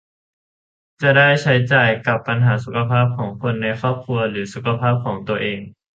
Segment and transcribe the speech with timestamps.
[1.01, 5.59] จะได้ใช้จ่ายกับปัญหาสุขภาพของคนในครอบครัวหรือสุขภาพของตัวเอง